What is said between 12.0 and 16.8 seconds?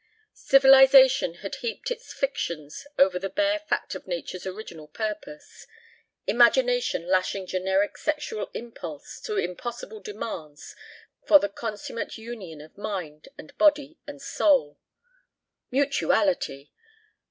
union of mind and soul and body. Mutuality!